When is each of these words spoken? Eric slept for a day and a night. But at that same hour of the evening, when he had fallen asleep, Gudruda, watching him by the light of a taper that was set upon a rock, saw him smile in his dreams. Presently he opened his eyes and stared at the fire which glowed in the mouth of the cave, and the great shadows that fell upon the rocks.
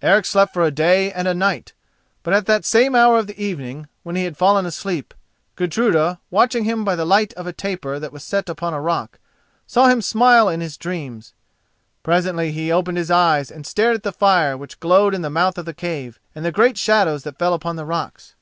Eric 0.00 0.24
slept 0.24 0.54
for 0.54 0.62
a 0.64 0.70
day 0.70 1.10
and 1.10 1.26
a 1.26 1.34
night. 1.34 1.72
But 2.22 2.32
at 2.32 2.46
that 2.46 2.64
same 2.64 2.94
hour 2.94 3.18
of 3.18 3.26
the 3.26 3.36
evening, 3.42 3.88
when 4.04 4.14
he 4.14 4.22
had 4.22 4.36
fallen 4.36 4.64
asleep, 4.66 5.12
Gudruda, 5.56 6.20
watching 6.30 6.62
him 6.62 6.84
by 6.84 6.94
the 6.94 7.04
light 7.04 7.32
of 7.32 7.48
a 7.48 7.52
taper 7.52 7.98
that 7.98 8.12
was 8.12 8.22
set 8.22 8.48
upon 8.48 8.72
a 8.72 8.80
rock, 8.80 9.18
saw 9.66 9.88
him 9.88 10.00
smile 10.00 10.48
in 10.48 10.60
his 10.60 10.76
dreams. 10.76 11.34
Presently 12.04 12.52
he 12.52 12.70
opened 12.70 12.98
his 12.98 13.10
eyes 13.10 13.50
and 13.50 13.66
stared 13.66 13.96
at 13.96 14.04
the 14.04 14.12
fire 14.12 14.56
which 14.56 14.78
glowed 14.78 15.12
in 15.12 15.22
the 15.22 15.28
mouth 15.28 15.58
of 15.58 15.64
the 15.64 15.74
cave, 15.74 16.20
and 16.36 16.44
the 16.44 16.52
great 16.52 16.78
shadows 16.78 17.24
that 17.24 17.36
fell 17.40 17.52
upon 17.52 17.74
the 17.74 17.84
rocks. 17.84 18.36